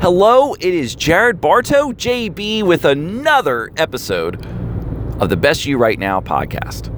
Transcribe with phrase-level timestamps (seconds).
[0.00, 4.42] Hello, it is Jared Bartow, JB, with another episode
[5.20, 6.88] of the Best You Right Now podcast.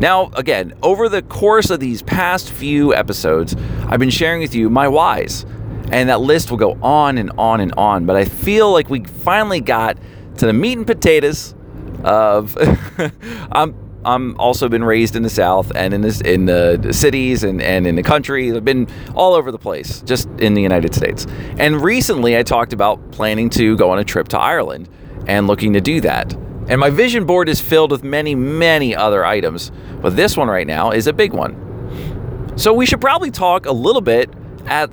[0.00, 3.56] Now, again, over the course of these past few episodes,
[3.86, 5.44] I've been sharing with you my whys,
[5.90, 8.04] and that list will go on and on and on.
[8.04, 9.96] But I feel like we finally got
[10.36, 11.54] to the meat and potatoes
[12.02, 12.54] of.
[12.98, 13.12] I'm
[13.52, 17.62] um, I'm also been raised in the South and in this in the cities and,
[17.62, 18.52] and in the country.
[18.52, 21.26] I've been all over the place, just in the United States.
[21.58, 24.88] And recently, I talked about planning to go on a trip to Ireland
[25.26, 26.32] and looking to do that.
[26.68, 30.66] And my vision board is filled with many, many other items, but this one right
[30.66, 32.52] now is a big one.
[32.56, 34.32] So we should probably talk a little bit
[34.66, 34.86] at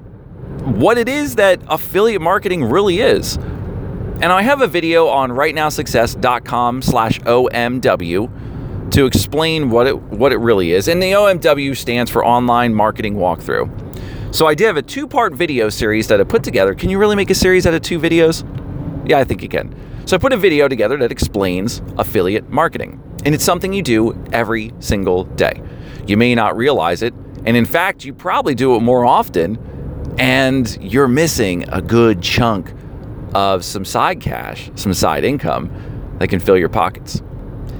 [0.64, 3.38] what it is that affiliate marketing really is.
[3.38, 8.51] And I have a video on rightnowsuccess.com slash OMW
[8.92, 10.88] to explain what it what it really is.
[10.88, 14.36] And the OMW stands for Online Marketing Walkthrough.
[14.36, 16.74] So I did have a two-part video series that I put together.
[16.74, 18.46] Can you really make a series out of two videos?
[19.08, 19.76] Yeah, I think you can.
[20.06, 23.02] So I put a video together that explains affiliate marketing.
[23.26, 25.62] And it's something you do every single day.
[26.08, 27.14] You may not realize it,
[27.46, 29.58] and in fact, you probably do it more often,
[30.18, 32.74] and you're missing a good chunk
[33.34, 35.70] of some side cash, some side income
[36.20, 37.22] that can fill your pockets.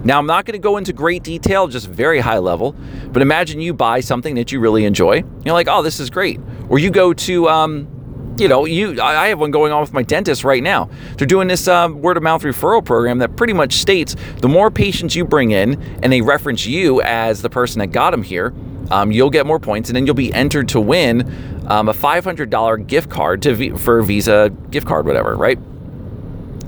[0.04, 2.76] Now, I'm not going to go into great detail, just very high level,
[3.12, 5.24] but imagine you buy something that you really enjoy.
[5.46, 6.40] You're like, oh, this is great.
[6.70, 9.00] Or you go to, um, you know, you.
[9.00, 10.90] I have one going on with my dentist right now.
[11.18, 14.72] They're doing this um, word of mouth referral program that pretty much states the more
[14.72, 18.54] patients you bring in and they reference you as the person that got them here,
[18.90, 21.22] um, you'll get more points, and then you'll be entered to win
[21.68, 25.60] um, a $500 gift card to v- for Visa gift card, whatever, right?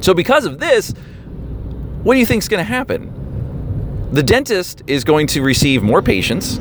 [0.02, 0.94] So because of this,
[2.04, 3.13] what do you think is going to happen?
[4.14, 6.60] The dentist is going to receive more patients,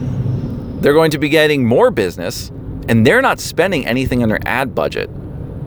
[0.81, 2.49] they're going to be getting more business,
[2.89, 5.11] and they're not spending anything on their ad budget.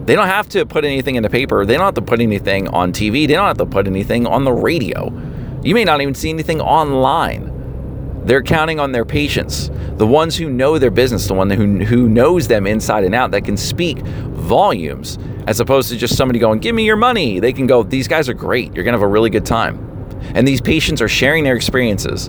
[0.07, 2.67] They don't have to put anything in the paper, they don't have to put anything
[2.69, 5.13] on TV, they don't have to put anything on the radio.
[5.61, 8.23] You may not even see anything online.
[8.25, 12.09] They're counting on their patients, the ones who know their business, the one who, who
[12.09, 16.57] knows them inside and out, that can speak volumes, as opposed to just somebody going,
[16.57, 17.39] Give me your money.
[17.39, 18.73] They can go, These guys are great.
[18.73, 19.94] You're going to have a really good time.
[20.33, 22.27] And these patients are sharing their experiences,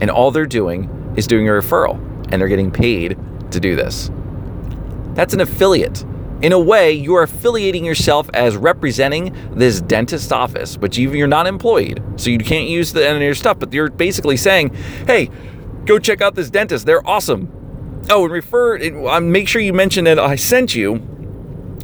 [0.00, 1.96] and all they're doing is doing a referral,
[2.30, 3.18] and they're getting paid
[3.50, 4.10] to do this.
[5.14, 6.04] That's an affiliate.
[6.40, 11.48] In a way, you are affiliating yourself as representing this dentist office, but you're not
[11.48, 13.58] employed, so you can't use the end of your stuff.
[13.58, 14.70] But you're basically saying,
[15.06, 15.30] "Hey,
[15.84, 16.86] go check out this dentist.
[16.86, 17.48] They're awesome."
[18.08, 18.78] Oh, and refer.
[19.08, 21.02] Um, make sure you mention that I sent you.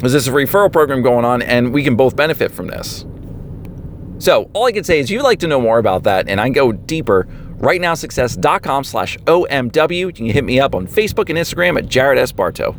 [0.05, 3.05] Is this a referral program going on, and we can both benefit from this?
[4.25, 6.45] So all I can say is you'd like to know more about that and I
[6.45, 9.99] can go deeper, rightnowsuccess.com slash OMW.
[9.99, 12.33] You can hit me up on Facebook and Instagram at Jared S.
[12.33, 12.75] Bartow.